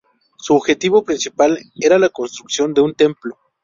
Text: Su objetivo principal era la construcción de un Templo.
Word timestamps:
Su 0.39 0.55
objetivo 0.55 1.03
principal 1.03 1.61
era 1.75 1.99
la 1.99 2.09
construcción 2.09 2.73
de 2.73 2.81
un 2.81 2.95
Templo. 2.95 3.37